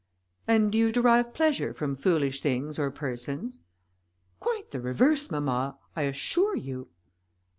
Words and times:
"And 0.47 0.71
do 0.71 0.79
you 0.79 0.91
derive 0.91 1.31
pleasure 1.31 1.73
from 1.75 1.95
foolish 1.95 2.41
things 2.41 2.79
or 2.79 2.89
persons?" 2.89 3.59
"Quite 4.39 4.71
the 4.71 4.81
reverse, 4.81 5.29
mamma, 5.29 5.77
I 5.95 6.01
assure 6.09 6.55
you." 6.55 6.87